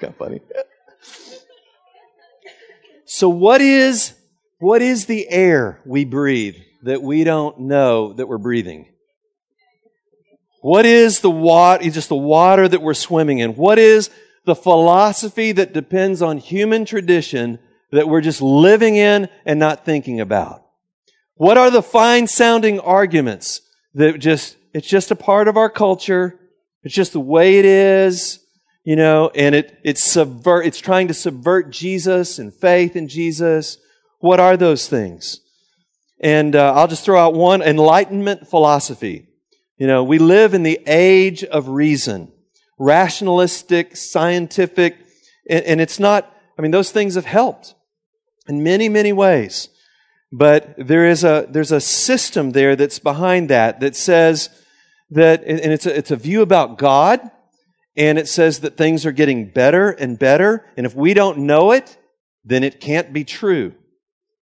[0.01, 0.41] Kind of funny.
[3.05, 4.15] so what is
[4.59, 8.87] what is the air we breathe that we don't know that we're breathing?
[10.63, 13.55] What is the water, just the water that we're swimming in?
[13.55, 14.11] What is
[14.45, 17.59] the philosophy that depends on human tradition
[17.93, 20.67] that we're just living in and not thinking about?
[21.37, 23.63] What are the fine sounding arguments
[23.95, 26.39] that just, it's just a part of our culture.
[26.83, 28.40] It's just the way it is
[28.91, 33.79] you know, and it, it's subvert, it's trying to subvert Jesus and faith in Jesus.
[34.19, 35.39] What are those things?
[36.19, 39.29] And uh, I'll just throw out one enlightenment philosophy.
[39.79, 42.33] You know, we live in the age of reason,
[42.81, 44.97] rationalistic, scientific,
[45.49, 47.77] and, and it's not, I mean, those things have helped
[48.49, 49.69] in many, many ways.
[50.33, 54.51] But there is a, there's a system there that's behind that that says
[55.11, 57.21] that, and it's a, it's a view about God
[57.97, 60.65] and it says that things are getting better and better.
[60.77, 61.99] And if we don't know it,
[62.45, 63.75] then it can't be true.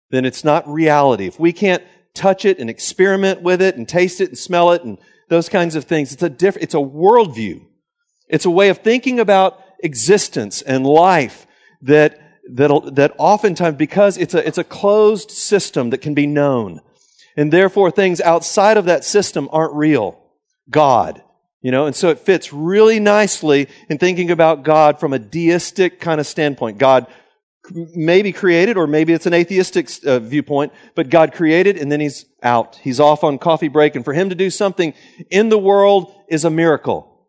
[0.09, 1.25] Then it's not reality.
[1.25, 1.83] If we can't
[2.13, 4.97] touch it and experiment with it and taste it and smell it and
[5.29, 7.65] those kinds of things, it's a different, it's a worldview.
[8.27, 11.47] It's a way of thinking about existence and life
[11.81, 12.19] that,
[12.51, 16.81] that, that oftentimes, because it's a, it's a closed system that can be known.
[17.35, 20.19] And therefore things outside of that system aren't real.
[20.69, 21.21] God.
[21.61, 25.99] You know, and so it fits really nicely in thinking about God from a deistic
[25.99, 26.77] kind of standpoint.
[26.77, 27.07] God
[27.71, 32.25] maybe created, or maybe it's an atheistic uh, viewpoint, but God created and then he's
[32.41, 32.75] out.
[32.77, 33.95] He's off on coffee break.
[33.95, 34.93] And for him to do something
[35.29, 37.27] in the world is a miracle.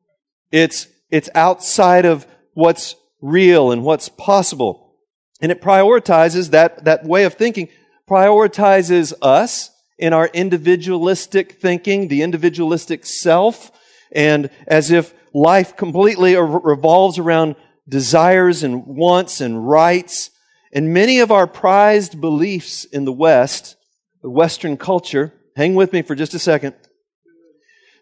[0.53, 4.97] It's, it's outside of what's real and what's possible.
[5.41, 7.69] And it prioritizes that, that way of thinking,
[8.09, 13.73] prioritizes us in our individualistic thinking, the individualistic self,
[14.13, 17.57] and as if life completely revolves around
[17.89, 20.31] desires and wants and rights.
[20.73, 23.77] And many of our prized beliefs in the West,
[24.23, 26.75] the Western culture, hang with me for just a second.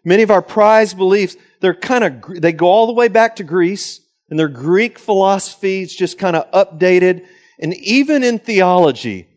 [0.03, 3.43] Many of our prized beliefs, they're kind of, they go all the way back to
[3.43, 7.25] Greece and their Greek philosophy is just kind of updated.
[7.59, 9.27] And even in theology,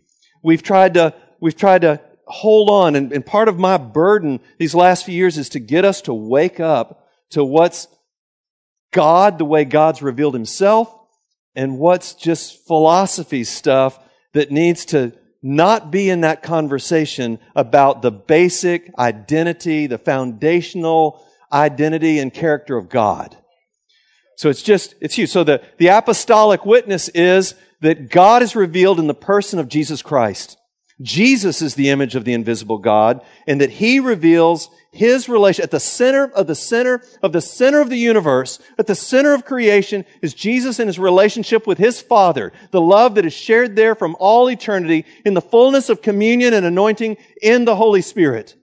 [0.43, 2.97] we've tried to, we've tried to hold on.
[2.97, 6.15] And, and part of my burden these last few years is to get us to
[6.15, 7.89] wake up to what's
[8.93, 10.93] God, the way God's revealed himself,
[11.55, 13.99] and what's just philosophy stuff
[14.33, 15.13] that needs to
[15.43, 22.89] not be in that conversation about the basic identity, the foundational identity and character of
[22.89, 23.37] God.
[24.37, 25.31] So it's just, it's huge.
[25.31, 30.03] So the, the apostolic witness is that God is revealed in the person of Jesus
[30.03, 30.57] Christ.
[31.03, 35.71] Jesus is the image of the invisible God, and that He reveals His relation at
[35.71, 39.47] the center of the center of the center of the universe, at the center of
[39.47, 43.95] creation is Jesus and His relationship with His Father, the love that is shared there
[43.95, 48.55] from all eternity in the fullness of communion and anointing in the Holy Spirit.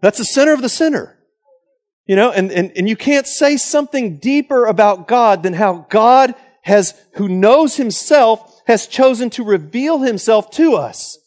[0.00, 1.16] That's the center of the center.
[2.06, 6.34] You know, and, and, and you can't say something deeper about God than how God
[6.62, 11.18] has, who knows Himself, has chosen to reveal himself to us.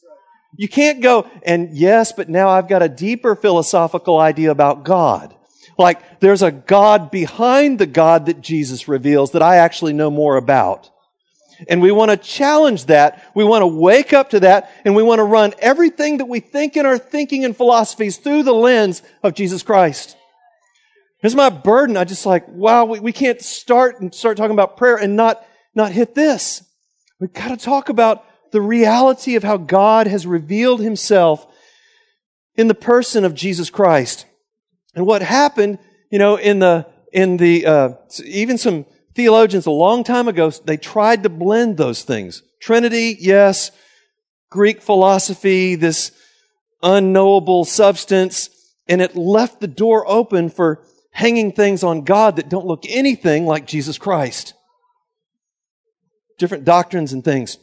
[0.58, 5.36] You can't go, and yes, but now I've got a deeper philosophical idea about God.
[5.78, 10.38] Like, there's a God behind the God that Jesus reveals that I actually know more
[10.38, 10.90] about.
[11.68, 13.32] And we want to challenge that.
[13.34, 14.72] We want to wake up to that.
[14.84, 18.44] And we want to run everything that we think in our thinking and philosophies through
[18.44, 20.18] the lens of Jesus Christ.
[21.22, 21.98] Here's my burden.
[21.98, 25.46] I just like, wow, we, we can't start and start talking about prayer and not,
[25.74, 26.65] not hit this.
[27.20, 31.46] We've got to talk about the reality of how God has revealed himself
[32.56, 34.26] in the person of Jesus Christ.
[34.96, 35.80] And what happened,
[36.12, 37.90] you know, in the, in the, uh,
[38.26, 42.44] even some theologians a long time ago, they tried to blend those things.
[42.62, 43.72] Trinity, yes.
[44.50, 46.12] Greek philosophy, this
[46.82, 48.50] unknowable substance,
[48.88, 53.46] and it left the door open for hanging things on God that don't look anything
[53.46, 54.54] like Jesus Christ
[56.38, 57.58] different doctrines and things.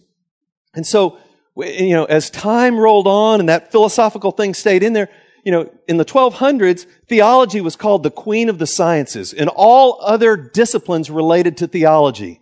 [0.74, 1.18] And so,
[1.56, 5.08] you know, as time rolled on and that philosophical thing stayed in there,
[5.44, 9.98] you know, in the 1200s, theology was called the queen of the sciences and all
[10.02, 12.40] other disciplines related to theology.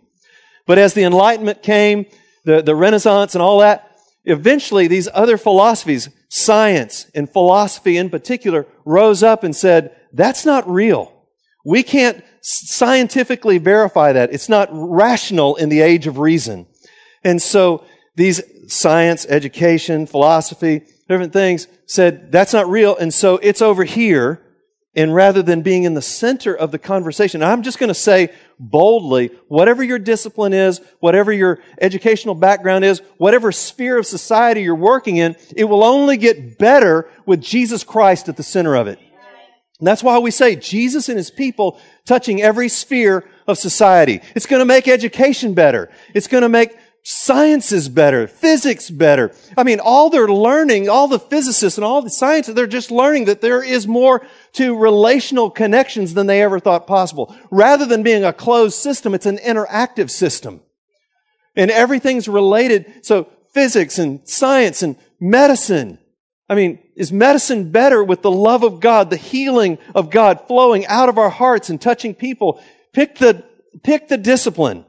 [0.65, 2.05] But as the Enlightenment came,
[2.45, 8.67] the, the Renaissance and all that, eventually these other philosophies, science and philosophy in particular,
[8.85, 11.20] rose up and said, that's not real.
[11.63, 14.33] We can't scientifically verify that.
[14.33, 16.67] It's not rational in the age of reason.
[17.23, 22.95] And so these science, education, philosophy, different things said that's not real.
[22.95, 24.41] And so it's over here.
[24.93, 28.33] And rather than being in the center of the conversation, I'm just going to say
[28.59, 34.75] boldly, whatever your discipline is, whatever your educational background is, whatever sphere of society you're
[34.75, 38.99] working in, it will only get better with Jesus Christ at the center of it.
[39.81, 44.21] And that's why we say Jesus and his people touching every sphere of society.
[44.35, 45.89] It's going to make education better.
[46.13, 49.33] It's going to make sciences better, physics better.
[49.57, 53.25] I mean, all they're learning, all the physicists and all the scientists, they're just learning
[53.25, 57.35] that there is more to relational connections than they ever thought possible.
[57.49, 60.61] Rather than being a closed system, it's an interactive system.
[61.55, 63.03] And everything's related.
[63.03, 65.97] So physics and science and medicine
[66.51, 70.85] I mean, is medicine better with the love of God, the healing of God flowing
[70.85, 72.61] out of our hearts and touching people?
[72.91, 73.45] Pick the,
[73.83, 74.83] pick the discipline.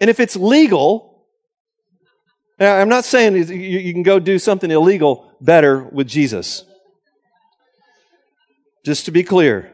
[0.00, 1.26] And if it's legal,
[2.58, 6.64] I'm not saying you can go do something illegal better with Jesus.
[8.82, 9.70] Just to be clear.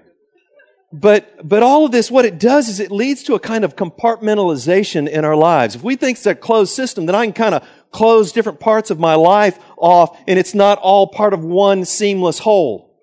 [0.93, 3.77] But, but all of this, what it does is it leads to a kind of
[3.77, 5.77] compartmentalization in our lives.
[5.77, 8.91] If we think it's a closed system, then I can kind of close different parts
[8.91, 12.99] of my life off and it's not all part of one seamless whole.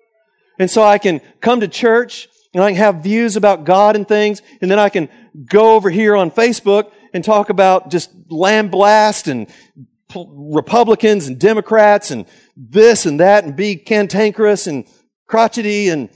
[0.58, 4.06] And so I can come to church and I can have views about God and
[4.06, 5.08] things and then I can
[5.46, 9.46] go over here on Facebook and talk about just blast and
[10.14, 12.26] Republicans and Democrats and
[12.56, 14.86] this and that and be cantankerous and
[15.26, 16.10] crotchety and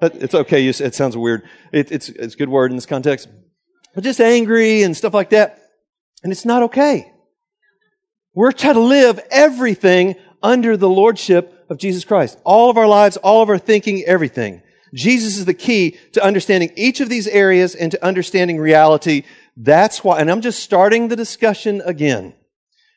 [0.00, 0.66] but it's okay.
[0.66, 1.42] It sounds weird.
[1.72, 3.28] It, it's, it's a good word in this context.
[3.94, 5.65] But just angry and stuff like that.
[6.22, 7.12] And it's not okay.
[8.34, 12.38] We're trying to live everything under the lordship of Jesus Christ.
[12.44, 14.62] All of our lives, all of our thinking, everything.
[14.94, 19.24] Jesus is the key to understanding each of these areas and to understanding reality.
[19.56, 22.34] That's why, and I'm just starting the discussion again.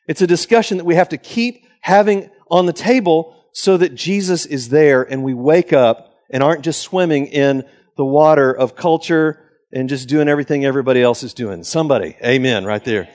[0.06, 4.46] It's a discussion that we have to keep having on the table so that Jesus
[4.46, 7.64] is there and we wake up and aren't just swimming in
[7.96, 11.64] the water of culture and just doing everything everybody else is doing.
[11.64, 13.08] Somebody, amen, right there.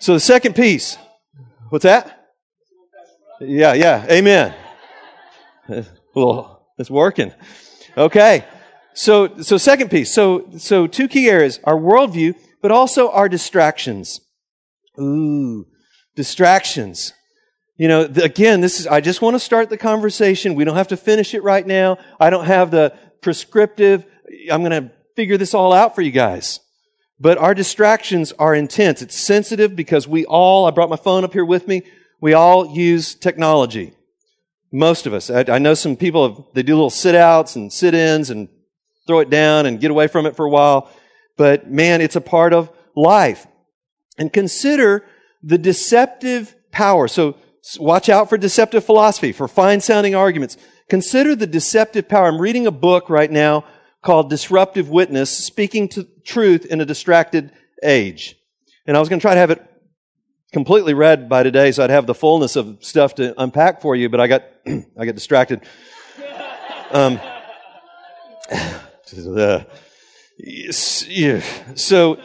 [0.00, 0.98] So the second piece,
[1.70, 2.30] what's that?
[3.40, 4.54] Yeah, yeah, amen.
[6.14, 7.30] Well, it's working.
[7.94, 8.46] Okay.
[8.94, 10.14] So, so second piece.
[10.14, 14.22] So, so two key areas, our worldview, but also our distractions.
[14.98, 15.66] Ooh,
[16.14, 17.12] distractions.
[17.76, 20.54] You know, again, this is, I just want to start the conversation.
[20.54, 21.98] We don't have to finish it right now.
[22.18, 24.06] I don't have the prescriptive,
[24.50, 26.60] I'm going to figure this all out for you guys.
[27.18, 29.00] But our distractions are intense.
[29.00, 31.82] It's sensitive because we all, I brought my phone up here with me,
[32.20, 33.94] we all use technology.
[34.70, 35.30] Most of us.
[35.30, 38.48] I, I know some people, they do little sit outs and sit ins and
[39.06, 40.90] throw it down and get away from it for a while.
[41.36, 43.46] But man, it's a part of life.
[44.18, 45.04] And consider
[45.42, 47.08] the deceptive power.
[47.08, 47.38] So
[47.78, 50.58] watch out for deceptive philosophy, for fine sounding arguments.
[50.88, 52.26] Consider the deceptive power.
[52.26, 53.64] I'm reading a book right now
[54.06, 57.50] called Disruptive Witness, Speaking to Truth in a Distracted
[57.82, 58.36] Age.
[58.86, 59.60] And I was going to try to have it
[60.52, 64.08] completely read by today so I'd have the fullness of stuff to unpack for you,
[64.08, 65.62] but I got, I got distracted.
[66.92, 67.18] Um,
[71.74, 72.20] so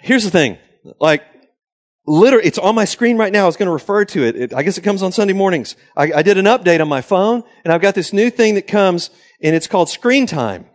[0.00, 0.56] here's the thing.
[0.98, 1.24] Like,
[2.06, 3.42] literally, it's on my screen right now.
[3.42, 4.34] I was going to refer to it.
[4.34, 5.76] it I guess it comes on Sunday mornings.
[5.94, 8.66] I, I did an update on my phone, and I've got this new thing that
[8.66, 9.10] comes,
[9.42, 10.70] and it's called Screen Time.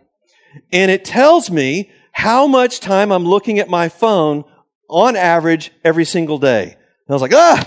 [0.72, 4.44] And it tells me how much time I'm looking at my phone
[4.88, 6.64] on average every single day.
[6.64, 7.66] And I was like, ah!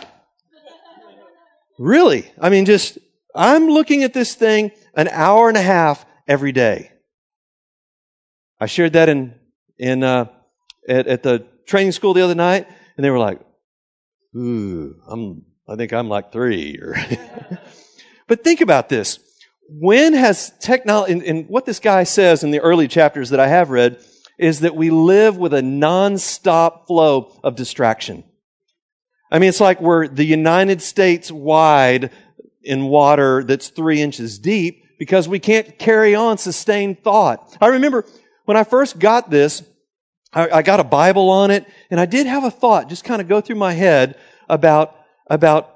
[1.77, 2.31] Really?
[2.39, 2.97] I mean, just,
[3.33, 6.91] I'm looking at this thing an hour and a half every day.
[8.59, 9.35] I shared that in,
[9.77, 10.27] in, uh,
[10.87, 13.41] at, at the training school the other night, and they were like,
[14.35, 16.79] ooh, I'm, I think I'm like three.
[18.27, 19.19] But think about this.
[19.67, 23.47] When has technology, and, and what this guy says in the early chapters that I
[23.47, 23.99] have read,
[24.37, 28.23] is that we live with a nonstop flow of distraction.
[29.31, 32.11] I mean, it's like we're the United States wide
[32.63, 37.57] in water that's three inches deep because we can't carry on sustained thought.
[37.59, 38.05] I remember
[38.45, 39.63] when I first got this,
[40.33, 43.21] I, I got a Bible on it, and I did have a thought just kind
[43.21, 44.95] of go through my head about,
[45.27, 45.74] about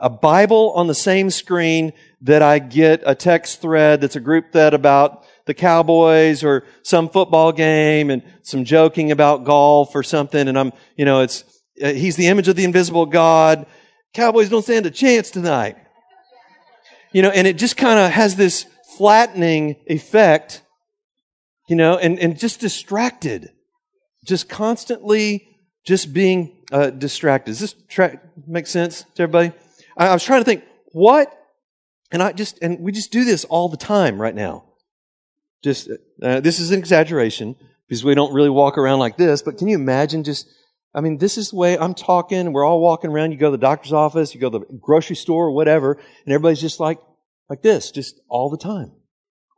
[0.00, 4.52] a Bible on the same screen that I get a text thread that's a group
[4.52, 10.48] thread about the Cowboys or some football game and some joking about golf or something.
[10.48, 11.44] And I'm, you know, it's,
[11.82, 13.66] uh, he's the image of the invisible God.
[14.12, 15.76] Cowboys don't stand a chance tonight.
[17.12, 18.66] You know, and it just kind of has this
[18.98, 20.62] flattening effect,
[21.68, 23.50] you know, and, and just distracted.
[24.26, 25.48] Just constantly
[25.86, 27.52] just being uh, distracted.
[27.52, 29.52] Does this tra- make sense to everybody?
[29.98, 31.36] I, was trying to think, what,
[32.12, 34.64] and I just, and we just do this all the time right now.
[35.62, 35.90] Just,
[36.22, 37.56] uh, this is an exaggeration
[37.88, 40.48] because we don't really walk around like this, but can you imagine just,
[40.94, 42.52] I mean, this is the way I'm talking.
[42.52, 43.32] We're all walking around.
[43.32, 46.32] You go to the doctor's office, you go to the grocery store or whatever, and
[46.32, 46.98] everybody's just like,
[47.50, 48.92] like this, just all the time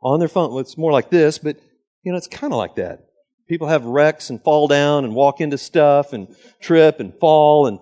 [0.01, 0.49] on their phone.
[0.49, 1.57] Well, it's more like this, but
[2.03, 3.05] you know, it's kind of like that.
[3.47, 7.79] People have wrecks and fall down and walk into stuff and trip and fall and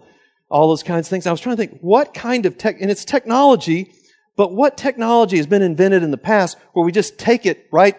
[0.50, 1.28] all those kinds of things.
[1.28, 3.92] I was trying to think, what kind of tech, and it's technology,
[4.36, 7.96] but what technology has been invented in the past where we just take it right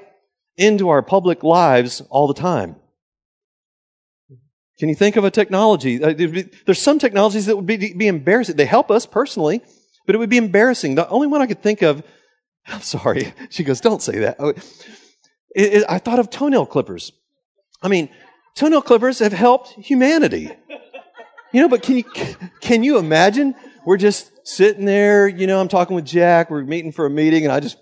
[0.56, 2.76] into our public lives all the time.
[4.78, 6.02] Can you think of a technology?
[6.02, 8.56] Uh, there's some technologies that would be, be embarrassing.
[8.56, 9.60] They help us personally,
[10.06, 10.94] but it would be embarrassing.
[10.94, 12.02] The only one I could think of,
[12.66, 13.34] I'm sorry.
[13.50, 14.36] She goes, don't say that.
[14.38, 14.54] Oh,
[15.88, 17.12] I thought of toenail clippers.
[17.82, 18.08] I mean,
[18.54, 20.50] toenail clippers have helped humanity.
[21.52, 22.04] You know, but can you,
[22.60, 23.54] can you imagine?
[23.84, 27.44] We're just sitting there, you know, I'm talking with Jack, we're meeting for a meeting,
[27.44, 27.76] and I just,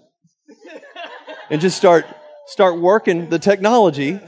[1.51, 2.07] and just start
[2.47, 4.19] start working the technology.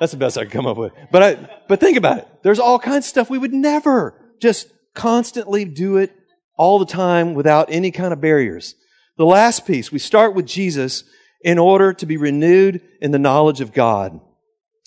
[0.00, 0.92] That's the best I could come up with.
[1.12, 2.28] But I, but think about it.
[2.42, 6.12] There's all kinds of stuff we would never just constantly do it
[6.56, 8.74] all the time without any kind of barriers.
[9.16, 11.04] The last piece, we start with Jesus
[11.42, 14.20] in order to be renewed in the knowledge of God.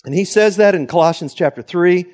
[0.04, 2.06] And he says that in Colossians chapter 3,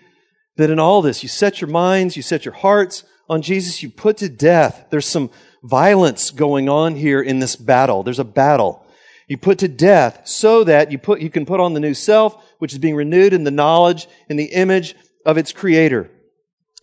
[0.57, 3.88] that in all this, you set your minds, you set your hearts on Jesus, you
[3.88, 4.87] put to death.
[4.90, 5.31] There's some
[5.62, 8.02] violence going on here in this battle.
[8.02, 8.85] There's a battle.
[9.27, 12.37] You put to death so that you put, you can put on the new self,
[12.59, 14.94] which is being renewed in the knowledge in the image
[15.25, 16.11] of its creator.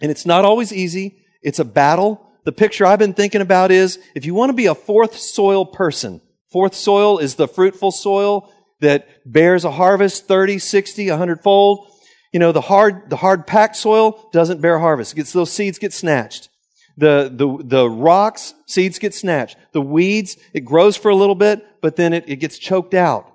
[0.01, 1.23] And it's not always easy.
[1.43, 2.27] It's a battle.
[2.43, 5.65] The picture I've been thinking about is if you want to be a fourth soil
[5.65, 11.90] person, fourth soil is the fruitful soil that bears a harvest 30, 60, 100 fold.
[12.31, 15.13] You know, the hard, the hard packed soil doesn't bear harvest.
[15.13, 16.49] It gets, those seeds get snatched.
[16.97, 19.57] The, the, the rocks, seeds get snatched.
[19.73, 23.27] The weeds, it grows for a little bit, but then it, it gets choked out.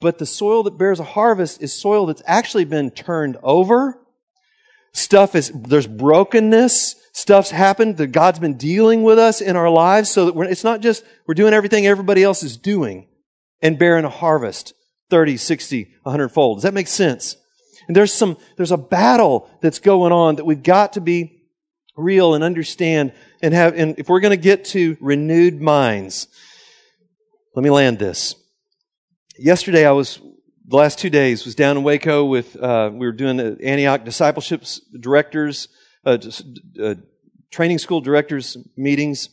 [0.00, 3.98] But the soil that bears a harvest is soil that's actually been turned over.
[4.92, 6.96] Stuff is, there's brokenness.
[7.12, 10.64] Stuff's happened that God's been dealing with us in our lives so that we're, it's
[10.64, 13.08] not just we're doing everything everybody else is doing
[13.60, 14.74] and bearing a harvest
[15.10, 16.58] 30, 60, 100 fold.
[16.58, 17.36] Does that make sense?
[17.90, 21.42] And there's some, there's a battle that's going on that we've got to be
[21.96, 23.12] real and understand
[23.42, 26.28] and have, and if we're going to get to renewed minds,
[27.56, 28.36] let me land this.
[29.36, 30.20] Yesterday I was,
[30.68, 34.04] the last two days was down in Waco with, uh, we were doing the Antioch
[34.04, 34.62] discipleship
[35.00, 35.66] directors,
[36.06, 36.16] uh,
[36.80, 36.94] uh,
[37.50, 39.30] training school directors meetings.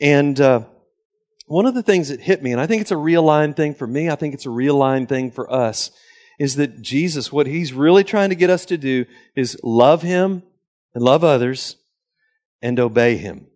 [0.00, 0.66] And, uh,
[1.48, 3.88] one of the things that hit me, and I think it's a realigned thing for
[3.88, 5.90] me, I think it's a realigned thing for us,
[6.38, 10.42] is that Jesus, what he's really trying to get us to do is love him
[10.94, 11.76] and love others
[12.62, 13.46] and obey him.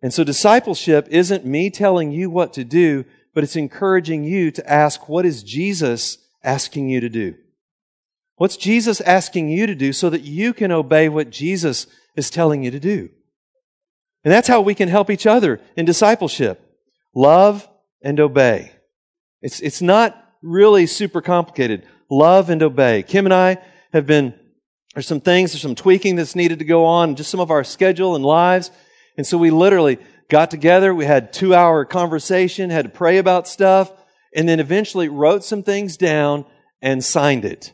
[0.00, 4.70] And so discipleship isn't me telling you what to do, but it's encouraging you to
[4.70, 7.34] ask, what is Jesus asking you to do?
[8.36, 12.64] What's Jesus asking you to do so that you can obey what Jesus is telling
[12.64, 13.08] you to do?
[14.24, 16.60] And that's how we can help each other in discipleship.
[17.14, 17.68] Love
[18.02, 18.72] and obey.
[19.40, 21.86] It's, it's not really super complicated.
[22.10, 23.02] Love and obey.
[23.02, 23.58] Kim and I
[23.92, 24.34] have been,
[24.94, 27.64] there's some things, there's some tweaking that's needed to go on, just some of our
[27.64, 28.70] schedule and lives.
[29.16, 33.48] And so we literally got together, we had two hour conversation, had to pray about
[33.48, 33.90] stuff,
[34.34, 36.44] and then eventually wrote some things down
[36.82, 37.72] and signed it.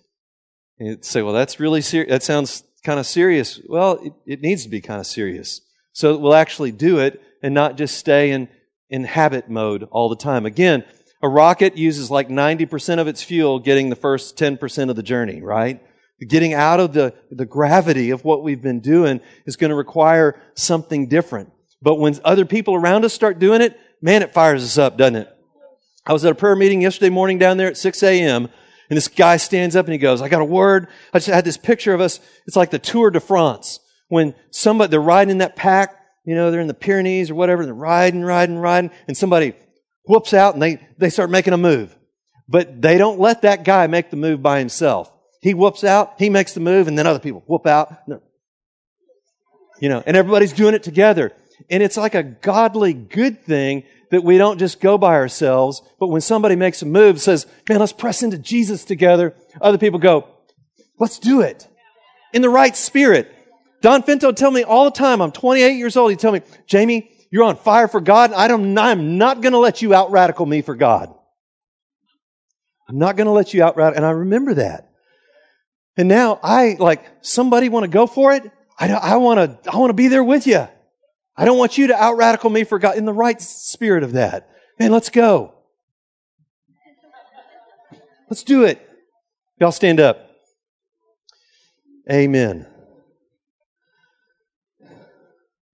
[0.78, 2.10] And you'd say, well, that's really serious.
[2.10, 3.60] That sounds kind of serious.
[3.68, 5.60] Well, it, it needs to be kind of serious.
[5.92, 8.48] So we'll actually do it and not just stay in,
[8.88, 10.46] in habit mode all the time.
[10.46, 10.84] Again,
[11.22, 15.42] a rocket uses like 90% of its fuel getting the first 10% of the journey,
[15.42, 15.82] right?
[16.26, 20.40] Getting out of the, the gravity of what we've been doing is going to require
[20.54, 21.52] something different.
[21.82, 25.16] But when other people around us start doing it, man, it fires us up, doesn't
[25.16, 25.28] it?
[26.06, 28.48] I was at a prayer meeting yesterday morning down there at 6 a.m.
[28.88, 30.88] And this guy stands up and he goes, I got a word.
[31.12, 32.20] I just had this picture of us.
[32.46, 33.80] It's like the Tour de France.
[34.08, 37.62] When somebody, they're riding in that pack, you know, they're in the Pyrenees or whatever,
[37.62, 39.54] and they're riding, riding, riding, and somebody
[40.10, 41.96] whoops out and they, they start making a move.
[42.48, 45.10] But they don't let that guy make the move by himself.
[45.40, 47.96] He whoops out, he makes the move, and then other people whoop out.
[49.80, 51.32] You know, and everybody's doing it together.
[51.70, 56.08] And it's like a godly good thing that we don't just go by ourselves, but
[56.08, 60.26] when somebody makes a move, says, man, let's press into Jesus together, other people go,
[60.98, 61.68] let's do it.
[62.32, 63.32] In the right spirit.
[63.80, 67.10] Don Finto tell me all the time, I'm 28 years old, he tell me, Jamie,
[67.30, 68.32] you're on fire for God.
[68.32, 71.14] I don't, I'm not going to let you out radical me for God.
[72.88, 73.98] I'm not going to let you out radical.
[73.98, 74.90] And I remember that.
[75.96, 78.50] And now I, like, somebody want to go for it?
[78.78, 80.66] I, I want to, I want to be there with you.
[81.36, 84.12] I don't want you to out radical me for God in the right spirit of
[84.12, 84.50] that.
[84.78, 85.54] Man, let's go.
[88.28, 88.86] Let's do it.
[89.58, 90.30] Y'all stand up.
[92.10, 92.66] Amen.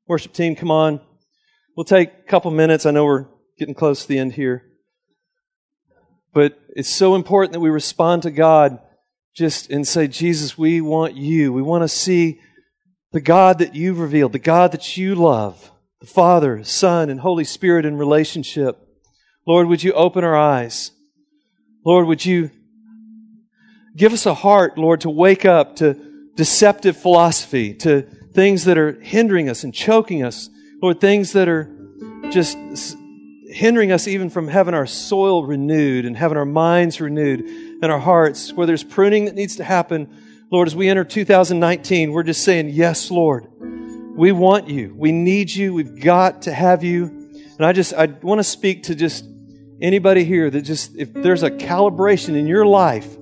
[0.07, 1.01] Worship team, come on.
[1.77, 2.87] We'll take a couple minutes.
[2.87, 3.27] I know we're
[3.59, 4.65] getting close to the end here.
[6.33, 8.79] But it's so important that we respond to God
[9.35, 11.53] just and say, Jesus, we want you.
[11.53, 12.41] We want to see
[13.13, 15.71] the God that you've revealed, the God that you love,
[16.01, 18.79] the Father, Son, and Holy Spirit in relationship.
[19.47, 20.93] Lord, would you open our eyes?
[21.85, 22.51] Lord, would you
[23.95, 25.95] give us a heart, Lord, to wake up to
[26.37, 28.01] deceptive philosophy, to
[28.33, 30.49] things that are hindering us and choking us
[30.87, 31.69] Lord, things that are
[32.31, 32.57] just
[33.49, 37.99] hindering us even from having our soil renewed and having our minds renewed and our
[37.99, 40.09] hearts, where there's pruning that needs to happen.
[40.49, 43.49] Lord, as we enter 2019, we're just saying, Yes, Lord.
[44.17, 44.95] We want you.
[44.97, 45.75] We need you.
[45.75, 47.07] We've got to have you.
[47.59, 49.25] And I just, I want to speak to just
[49.81, 53.13] anybody here that just, if there's a calibration in your life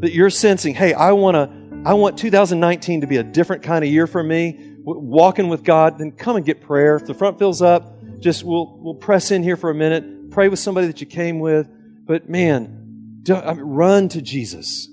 [0.00, 3.84] that you're sensing, hey, I want to, I want 2019 to be a different kind
[3.84, 6.96] of year for me walking with God, then come and get prayer.
[6.96, 10.48] If the front fills up, just we'll, we'll press in here for a minute, pray
[10.48, 11.68] with somebody that you came with.
[12.04, 14.88] But man, I mean, run to Jesus.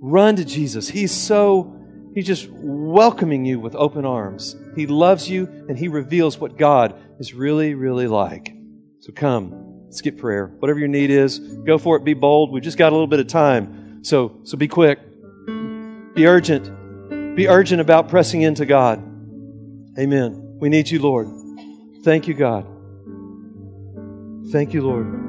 [0.00, 0.88] Run to Jesus.
[0.88, 1.76] He's so,
[2.14, 4.56] he's just welcoming you with open arms.
[4.74, 8.54] He loves you and he reveals what God is really, really like.
[9.00, 10.46] So come, let's get prayer.
[10.46, 12.04] Whatever your need is, go for it.
[12.04, 12.52] Be bold.
[12.52, 14.04] We've just got a little bit of time.
[14.04, 15.00] So, so be quick.
[16.14, 17.36] Be urgent.
[17.36, 19.02] Be urgent about pressing into God.
[19.98, 20.58] Amen.
[20.60, 21.28] We need you, Lord.
[22.02, 22.66] Thank you, God.
[24.52, 25.25] Thank you, Lord.